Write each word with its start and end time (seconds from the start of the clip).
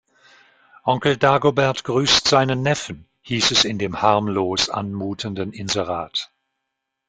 Onkel 0.83 1.15
Dagobert 1.17 1.83
grüßt 1.83 2.27
seinen 2.27 2.63
Neffen, 2.63 3.07
hieß 3.21 3.51
es 3.51 3.65
in 3.65 3.77
dem 3.77 4.01
harmlos 4.01 4.67
anmutenden 4.67 5.53
Inserat. 5.53 6.31